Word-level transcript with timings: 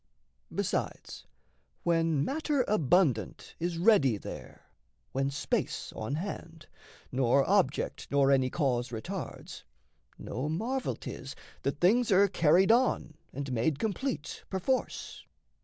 Besides, 0.51 1.27
when 1.83 2.25
matter 2.25 2.65
abundant 2.67 3.53
Is 3.59 3.77
ready 3.77 4.17
there, 4.17 4.65
when 5.11 5.29
space 5.29 5.93
on 5.95 6.15
hand, 6.15 6.65
nor 7.11 7.47
object 7.47 8.07
Nor 8.09 8.31
any 8.31 8.49
cause 8.49 8.89
retards, 8.89 9.61
no 10.17 10.49
marvel 10.49 10.95
'tis 10.95 11.35
That 11.61 11.79
things 11.81 12.11
are 12.11 12.27
carried 12.27 12.71
on 12.71 13.13
and 13.31 13.51
made 13.51 13.77
complete, 13.77 14.43
Perforce. 14.49 15.23